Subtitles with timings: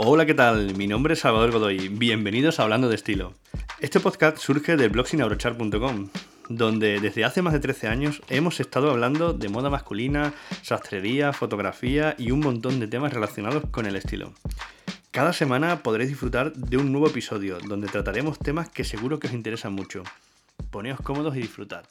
[0.00, 0.76] Hola, ¿qué tal?
[0.76, 1.88] Mi nombre es Salvador Godoy.
[1.88, 3.34] Bienvenidos a Hablando de Estilo.
[3.80, 6.10] Este podcast surge del blog sinabrochar.com,
[6.48, 12.14] donde desde hace más de 13 años hemos estado hablando de moda masculina, sastrería, fotografía
[12.16, 14.32] y un montón de temas relacionados con el estilo.
[15.10, 19.32] Cada semana podréis disfrutar de un nuevo episodio donde trataremos temas que seguro que os
[19.32, 20.04] interesan mucho.
[20.70, 21.82] Poneos cómodos y disfrutad.